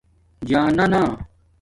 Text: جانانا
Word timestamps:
جانانا 0.47 1.03